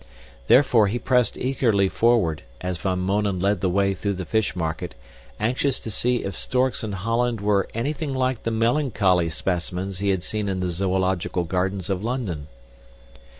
[0.47, 4.95] Therefore he pressed eagerly forward, as Van Mounen led the way through the fish market,
[5.39, 10.23] anxious to see if storks in Holland were anything like the melancholy specimens he had
[10.23, 12.47] seen in the Zoological Gardens of London.